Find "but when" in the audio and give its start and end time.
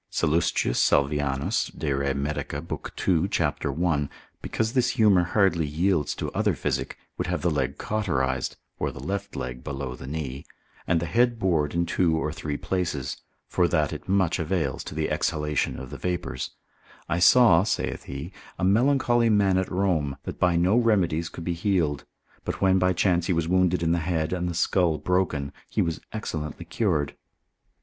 22.43-22.79